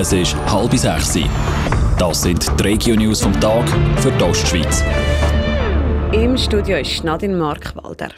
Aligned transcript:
Es 0.00 0.14
ist 0.14 0.34
halb 0.50 0.74
sechs. 0.74 1.18
Das 1.98 2.22
sind 2.22 2.58
die 2.58 2.62
Regio-News 2.62 3.20
vom 3.20 3.38
Tag 3.38 3.68
für 3.98 4.10
die 4.10 4.24
Ostschweiz. 4.24 4.82
Im 6.12 6.38
Studio 6.38 6.78
ist 6.78 7.04
Nadine 7.04 7.36
Markwalder. 7.36 8.08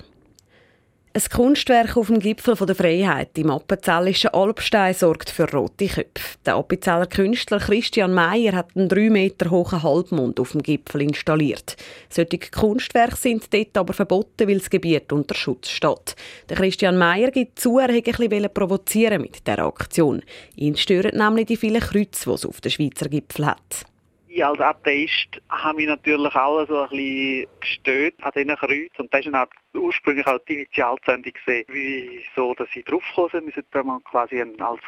Ein 1.15 1.23
Kunstwerk 1.31 1.99
auf 1.99 2.07
dem 2.07 2.21
Gipfel 2.21 2.57
der 2.57 2.75
Freiheit 2.75 3.37
im 3.37 3.51
appenzellischen 3.51 4.31
Alpstein 4.31 4.95
sorgt 4.95 5.29
für 5.29 5.51
rote 5.53 5.87
Köpfe. 5.87 6.39
Der 6.47 6.55
Appenzeller 6.55 7.05
Künstler 7.05 7.59
Christian 7.59 8.15
Meyer 8.15 8.55
hat 8.55 8.75
einen 8.75 8.89
drei 8.89 9.11
Meter 9.11 9.51
hohen 9.51 9.83
Halbmond 9.83 10.41
auf 10.41 10.53
dem 10.53 10.63
Gipfel 10.63 11.03
installiert. 11.03 11.77
Solche 12.09 12.39
Kunstwerke 12.39 13.17
sind 13.17 13.53
dort 13.53 13.77
aber 13.77 13.93
verboten, 13.93 14.49
weil 14.49 14.57
das 14.57 14.71
Gebiet 14.71 15.13
unter 15.13 15.35
Schutz 15.35 15.69
steht. 15.69 16.17
Der 16.49 16.57
Christian 16.57 16.97
Meyer 16.97 17.31
gibt 17.31 17.59
zu, 17.59 17.79
er 17.79 17.93
hätte 17.93 18.11
ein 18.19 18.31
bisschen 18.31 18.55
provozieren 18.55 19.21
mit 19.21 19.47
dieser 19.47 19.67
Aktion. 19.67 20.23
Ihn 20.57 20.79
stören 20.79 21.19
nämlich 21.19 21.45
die 21.45 21.59
vielen 21.59 21.83
Kreuze, 21.83 22.25
die 22.25 22.31
es 22.31 22.47
auf 22.47 22.63
dem 22.63 22.71
Schweizer 22.71 23.11
Gipfel 23.11 23.45
hat 23.45 23.85
ich 24.33 24.45
als 24.45 24.61
Atheist 24.61 25.41
habe 25.49 25.77
mich 25.77 25.87
natürlich 25.87 26.35
auch 26.35 26.67
so 26.67 26.81
ein 26.81 26.89
bisschen 26.89 27.47
gestört 27.61 28.15
an 28.23 28.33
diesen 28.35 28.57
Kreuzen. 28.57 28.99
Und 28.99 29.15
das 29.15 29.33
war 29.33 29.49
ursprünglich 29.75 30.27
auch 30.27 30.39
die 30.49 30.55
Initialzündung, 30.55 31.33
wieso 31.69 32.55
dass 32.55 32.69
ich 32.75 32.85
draufgekommen 32.85 33.31
bin. 33.31 33.55
Wir 33.55 33.63
sollten 33.73 33.87
man 33.87 34.05
quasi 34.05 34.41
als 34.41 34.81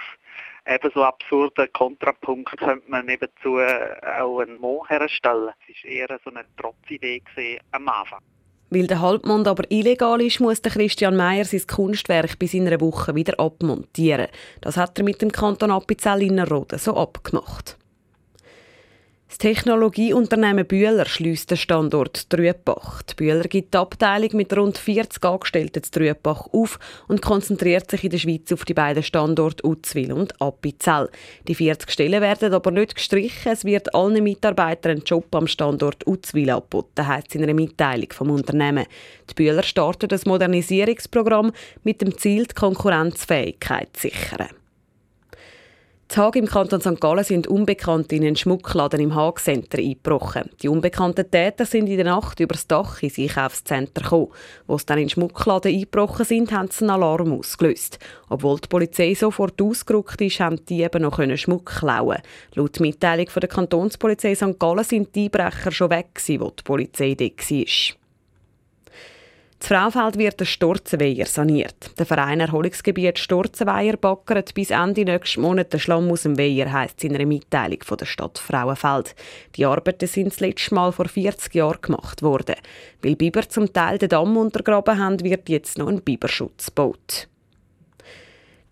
ebenso 0.66 1.04
absurden 1.04 1.68
Kontrapunkt 1.72 2.56
könnte 2.56 2.90
man 2.90 3.06
nebenzu 3.06 3.58
auch 3.58 4.40
einen 4.40 4.58
Mond 4.58 4.88
herstellen. 4.88 5.50
Es 5.68 5.84
war 5.84 5.90
eher 5.90 6.20
so 6.24 6.30
eine 6.30 6.44
Trotzidee 6.56 7.22
am 7.72 7.88
Anfang. 7.88 8.20
Weil 8.70 8.86
der 8.86 9.00
Halbmond 9.00 9.46
aber 9.46 9.70
illegal 9.70 10.20
ist, 10.22 10.40
muss 10.40 10.62
der 10.62 10.72
Christian 10.72 11.16
Meyer 11.16 11.44
sein 11.44 11.66
Kunstwerk 11.66 12.38
bis 12.38 12.54
in 12.54 12.66
einer 12.66 12.80
Woche 12.80 13.14
wieder 13.14 13.38
abmontieren. 13.38 14.28
Das 14.62 14.78
hat 14.78 14.98
er 14.98 15.04
mit 15.04 15.20
dem 15.20 15.30
Kanton 15.30 15.70
Appenzell 15.70 16.22
Innerrhoden 16.22 16.78
so 16.78 16.96
abgemacht. 16.96 17.78
Technologieunternehmen 19.44 20.64
Bühler 20.64 21.04
schließt 21.04 21.50
den 21.50 21.58
Standort 21.58 22.30
Trübach. 22.30 23.02
Die 23.02 23.14
Bühler 23.14 23.42
gibt 23.42 23.74
die 23.74 23.78
Abteilung 23.78 24.30
mit 24.32 24.56
rund 24.56 24.78
40 24.78 25.22
Angestellten 25.22 25.82
zu 25.82 25.90
Trübach 25.90 26.46
auf 26.50 26.78
und 27.08 27.20
konzentriert 27.20 27.90
sich 27.90 28.04
in 28.04 28.10
der 28.10 28.16
Schweiz 28.16 28.50
auf 28.52 28.64
die 28.64 28.72
beiden 28.72 29.02
Standorte 29.02 29.66
Uzwil 29.66 30.14
und 30.14 30.40
Appenzell. 30.40 31.10
Die 31.46 31.54
40 31.54 31.90
Stellen 31.90 32.22
werden 32.22 32.54
aber 32.54 32.70
nicht 32.70 32.94
gestrichen. 32.94 33.52
Es 33.52 33.66
wird 33.66 33.94
allen 33.94 34.24
Mitarbeitern 34.24 34.92
einen 34.92 35.04
Job 35.04 35.26
am 35.34 35.46
Standort 35.46 36.06
Uzwil 36.06 36.48
angeboten, 36.48 37.06
heisst 37.06 37.28
es 37.28 37.34
in 37.34 37.42
einer 37.42 37.52
Mitteilung 37.52 38.10
vom 38.12 38.30
Unternehmen. 38.30 38.86
Die 39.28 39.34
Bühler 39.34 39.62
startet 39.62 40.12
das 40.12 40.24
Modernisierungsprogramm 40.24 41.52
mit 41.82 42.00
dem 42.00 42.16
Ziel, 42.16 42.46
die 42.46 42.54
Konkurrenzfähigkeit 42.54 43.90
zu 43.92 44.08
sichern. 44.08 44.63
Tage 46.14 46.38
im 46.38 46.46
Kanton 46.46 46.80
St. 46.80 47.00
Gallen 47.00 47.24
sind 47.24 47.48
Unbekannte 47.48 48.14
in 48.14 48.24
einen 48.24 48.36
Schmuckladen 48.36 49.00
im 49.00 49.16
Haag-Center 49.16 49.78
eingebrochen. 49.78 50.48
Die 50.62 50.68
unbekannten 50.68 51.28
Täter 51.28 51.66
sind 51.66 51.88
in 51.88 51.96
der 51.96 52.04
Nacht 52.06 52.38
übers 52.38 52.68
Dach 52.68 53.02
ins 53.02 53.18
Einkaufszentrum 53.18 54.04
gekommen. 54.04 54.28
Wo 54.68 54.78
sie 54.78 54.86
dann 54.86 54.98
in 54.98 55.06
den 55.06 55.10
Schmuckladen 55.10 55.74
eingebrochen 55.74 56.24
sind, 56.24 56.52
haben 56.52 56.68
sie 56.70 56.84
einen 56.84 56.90
Alarm 56.90 57.32
ausgelöst. 57.32 57.98
Obwohl 58.28 58.60
die 58.60 58.68
Polizei 58.68 59.12
sofort 59.14 59.60
ausgerückt 59.60 60.20
ist, 60.20 60.38
haben 60.38 60.64
die 60.66 60.82
eben 60.82 61.02
noch 61.02 61.18
Schmuck 61.36 61.66
klauen. 61.80 62.22
Laut 62.54 62.78
Mitteilung 62.78 63.28
von 63.28 63.40
der 63.40 63.48
Kantonspolizei 63.48 64.36
St. 64.36 64.56
Gallen 64.60 64.84
sind 64.84 65.16
die 65.16 65.24
Einbrecher 65.24 65.72
schon 65.72 65.90
weg, 65.90 66.10
wo 66.38 66.50
die 66.50 66.62
Polizei 66.62 67.16
dort 67.18 67.50
war. 67.50 68.03
Das 69.66 69.72
Fraufeld 69.72 70.18
wird 70.18 70.40
der 70.40 70.44
Storzenweiher 70.44 71.24
saniert. 71.24 71.98
Der 71.98 72.04
Verein 72.04 72.40
Erholungsgebiet 72.40 73.18
Storzenweiher 73.18 73.96
backert 73.96 74.52
bis 74.52 74.70
Ende 74.70 75.06
nächsten 75.06 75.40
Monat 75.40 75.72
den 75.72 75.80
Schlamm 75.80 76.10
aus 76.10 76.24
dem 76.24 76.36
Weiher, 76.36 76.70
heisst 76.70 76.98
es 76.98 77.04
in 77.04 77.14
einer 77.14 77.24
Mitteilung 77.24 77.78
von 77.82 77.96
der 77.96 78.04
Stadt 78.04 78.38
Frauenfeld. 78.38 79.14
Die 79.56 79.64
Arbeiten 79.64 80.06
sind 80.06 80.26
das 80.26 80.40
letzte 80.40 80.74
Mal 80.74 80.92
vor 80.92 81.08
40 81.08 81.54
Jahren 81.54 81.80
gemacht 81.80 82.20
worden. 82.20 82.56
Weil 83.00 83.16
Biber 83.16 83.48
zum 83.48 83.72
Teil 83.72 83.96
den 83.96 84.10
Damm 84.10 84.36
untergraben 84.36 84.98
haben, 84.98 85.24
wird 85.24 85.48
jetzt 85.48 85.78
noch 85.78 85.88
ein 85.88 86.02
Biberschutz 86.02 86.66
gebaut. 86.66 87.28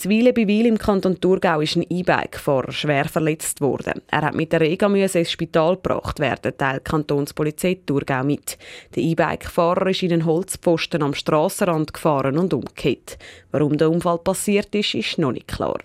Zwiele 0.02 0.32
bei 0.32 0.48
Wil 0.48 0.66
im 0.66 0.78
Kanton 0.78 1.20
Thurgau 1.20 1.60
ist 1.60 1.76
ein 1.76 1.86
E-Bike-Fahrer 1.88 2.72
schwer 2.72 3.04
verletzt 3.04 3.60
worden. 3.60 4.02
Er 4.08 4.22
hat 4.22 4.34
mit 4.34 4.52
der 4.52 4.58
Rega 4.58 4.88
ins 4.88 5.30
Spital 5.30 5.76
gebracht 5.76 6.18
werden, 6.18 6.58
teilt 6.58 6.84
die 6.84 6.90
Kantonspolizei 6.90 7.78
Thurgau 7.86 8.24
mit. 8.24 8.58
Der 8.96 9.02
E-Bike-Fahrer 9.04 9.90
ist 9.90 10.02
in 10.02 10.12
einen 10.12 10.26
Holzpfosten 10.26 11.04
am 11.04 11.14
Strassenrand 11.14 11.94
gefahren 11.94 12.36
und 12.36 12.52
umgekehrt. 12.52 13.16
Warum 13.52 13.78
der 13.78 13.92
Unfall 13.92 14.18
passiert 14.18 14.74
ist, 14.74 14.92
ist 14.94 15.18
noch 15.18 15.30
nicht 15.30 15.46
klar. 15.46 15.78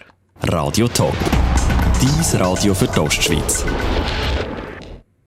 Radio 0.45 0.87
Top. 0.87 1.15
Dies 2.01 2.39
Radio 2.39 2.73
für 2.73 2.87
die 2.87 2.99
Ostschweiz. 2.99 3.65